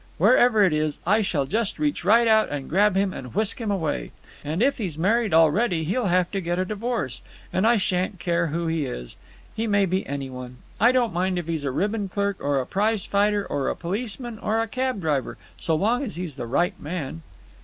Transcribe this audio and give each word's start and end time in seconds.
Wherever 0.17 0.63
it 0.63 0.73
is, 0.73 0.97
I 1.05 1.21
shall 1.21 1.45
just 1.45 1.77
reach 1.77 2.03
right 2.03 2.27
out 2.27 2.49
and 2.49 2.67
grab 2.67 2.95
him 2.95 3.13
and 3.13 3.35
whisk 3.35 3.61
him 3.61 3.69
away. 3.69 4.09
And 4.43 4.63
if 4.63 4.79
he's 4.79 4.97
married 4.97 5.31
already, 5.31 5.83
he'll 5.83 6.07
have 6.07 6.31
to 6.31 6.41
get 6.41 6.57
a 6.57 6.65
divorce. 6.65 7.21
And 7.53 7.67
I 7.67 7.77
shan't 7.77 8.17
care 8.17 8.47
who 8.47 8.65
he 8.65 8.87
is. 8.87 9.15
He 9.55 9.67
may 9.67 9.85
be 9.85 10.03
any 10.07 10.31
one. 10.31 10.57
I 10.79 10.91
don't 10.91 11.13
mind 11.13 11.37
if 11.37 11.45
he's 11.45 11.63
a 11.65 11.69
ribbon 11.69 12.09
clerk 12.09 12.37
or 12.39 12.59
a 12.59 12.65
prize 12.65 13.05
fighter 13.05 13.45
or 13.45 13.69
a 13.69 13.75
policeman 13.75 14.39
or 14.39 14.59
a 14.59 14.67
cab 14.67 15.01
driver, 15.01 15.37
so 15.55 15.75
long 15.75 16.03
as 16.03 16.15
he's 16.15 16.35
the 16.35 16.47
right 16.47 16.73
man." 16.79 17.21